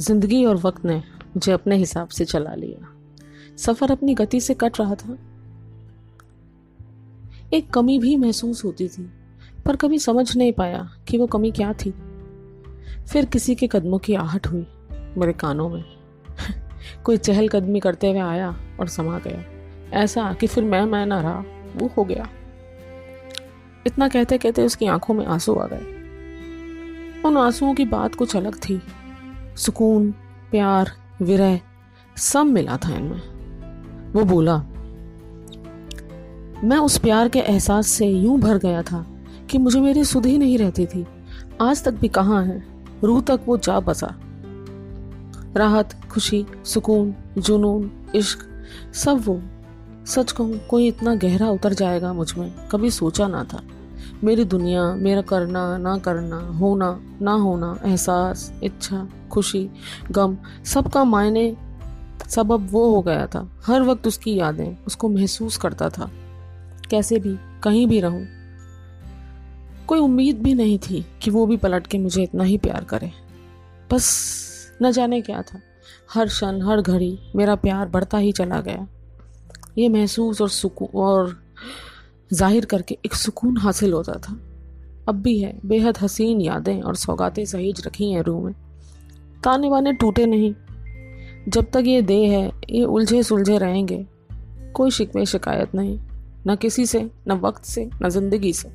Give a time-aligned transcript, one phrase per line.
[0.00, 2.94] ज़िंदगी और वक्त ने मुझे अपने हिसाब से चला लिया।
[3.56, 5.18] सफ़र अपनी गति से कट रहा था।
[7.52, 9.10] एक कमी भी महसूस होती थी,
[9.66, 11.94] पर कभी समझ नहीं पाया कि वो कमी क्या थी।
[13.12, 14.66] फिर किसी के कदमों की आहट हुई
[15.18, 15.84] मेरे कानों में।
[17.04, 19.44] कोई चहलकदमी करते हुए आया और समा गया।
[20.02, 21.44] ऐसा कि फिर मैं मैं ना रहा,
[21.76, 22.28] वो हो गया।
[23.86, 26.04] इतना कहते कहते उसकी आँखों में आँसू आ गए।
[27.22, 28.82] उन आंसुओं की बात कुछ अलग थी।
[29.56, 30.10] सुकून,
[30.50, 31.60] प्यार, विरह
[32.16, 33.22] सब मिला था इनमें।
[34.12, 34.56] वो बोला,
[36.64, 39.06] मैं उस प्यार के एहसास से यूँ भर गया था
[39.50, 41.06] कि मुझे मेरी सुध ही नहीं रहती थी।
[41.60, 42.64] आज तक भी कहाँ है?
[43.04, 44.14] रूह तक वो जा बसा।
[45.56, 48.38] राहत, खुशी, सुकून, जुनून, इश्क
[48.94, 49.42] सब वो।
[50.06, 53.60] सच कहूँ, कोई इतना गहरा उतर जाएगा मुझमें। कभी सोचा ना था।
[54.24, 59.68] मेरी दुनिया, मेरा करना, ना करना, होना, ना होना, एहसास, इच्छा खुशी,
[60.10, 61.56] गम, सबका मायने,
[62.28, 66.10] सब अब वो हो गया था। हर वक्त उसकी यादें उसको महसूस करता था।
[66.90, 68.26] कैसे भी, कहीं भी रहूँ,
[69.88, 73.10] कोई उम्मीद भी नहीं थी कि वो भी पलट के मुझे इतना ही प्यार करे।
[73.92, 74.06] बस
[74.82, 75.60] न जाने क्या था।
[76.14, 78.86] हर क्षण, हर घड़ी मेरा प्यार बढ़ता ही चला गया।
[79.78, 81.36] ये महसूस और सुकून और
[82.32, 84.32] ज़ाहिर करके एक सुकून हासिल होता था।
[85.08, 88.54] अब भी है, बेहद हसीन यादें और सौगातें सहेज रखी हैं रूह में।
[89.44, 90.54] ताने वाने टूटे नहीं।
[91.48, 94.06] जब तक ये देह है, ये उलझे सुलझे रहेंगे।
[94.74, 95.98] कोई शिकवे शिकायत नहीं,
[96.46, 98.68] न किसी से, न वक्त से, न ज़िंदगी से।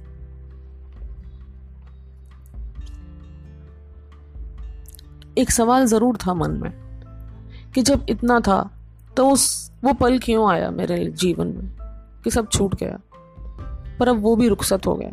[5.38, 6.72] एक सवाल ज़रूर था मन में,
[7.76, 8.62] कि जब इतना था
[9.18, 11.70] तो उस, वो पल क्यों आया मेरे जीवन में,
[12.24, 13.00] कि सब छूट गया,
[14.00, 15.12] पर अब वो भी रुखसत हो गया।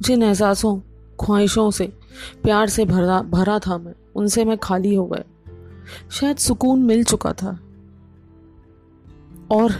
[0.00, 0.78] जिन एहसासों
[1.20, 1.92] ख्वाहिशों से,
[2.42, 5.24] प्यार से भरा भरा था मैं, उनसे मैं खाली हो गया।
[6.10, 7.58] शायद सुकून मिल चुका था।
[9.50, 9.72] और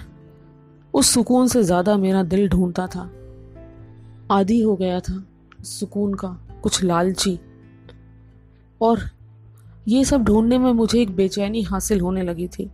[0.94, 3.10] उस सुकून से ज़्यादा मेरा दिल ढूंढता था।
[4.30, 5.24] आदि हो गया था
[5.64, 6.28] सुकून का
[6.62, 7.40] कुछ लालची।
[8.80, 9.00] और
[9.88, 12.70] ये सब ढूँढने में मुझे एक बेचैनी हासिल होने लगी थी।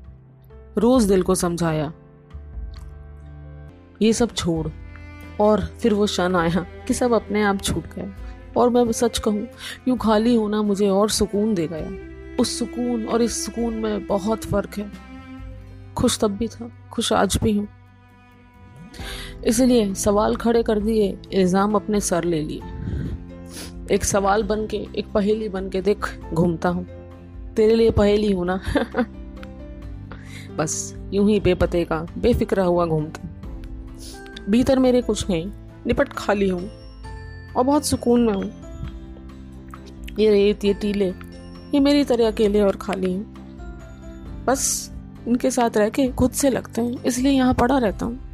[0.78, 1.92] रोज दिल को समझाया।
[4.02, 4.68] ये सब छोड़।
[5.40, 9.48] और फिर वो क्षण आया कि सब अपने आप छूट गया और मैं सच कहूँ,
[9.88, 12.08] यूँ खाली होना मुझे और सुकून दे गया।
[12.40, 14.92] उस सुकून और इस सुकून में बहुत फ़र्क है।
[15.94, 17.68] खुश तब भी था, खुश आज भी हूँ।
[19.46, 22.60] इसलिए सवाल खड़े कर दिए, इल्ज़ाम अपने सर ले लिए।
[23.94, 26.86] एक सवाल बन के एक पहेली बन के देख, घूमता हूँ।
[27.54, 28.60] तेरे लिए पहेली हूँ ना?
[30.56, 33.28] बस, यूँ ही बेपते का, बेफिक्रा हुआ घूमता।
[34.48, 35.50] भीतर मेरे कुछ नहीं
[35.86, 36.70] निपट खाली हूँ।
[37.58, 38.50] और बहुत सुकून में हूँ।
[40.18, 41.08] ये रेत ये टीले।
[41.74, 44.90] ये मेरी तरह अकेले और खाली हैं। बस
[45.28, 48.27] इनके साथ रह के खुद से लगते हैं, इसलिए यहाँ पड़ा रहता हूँ।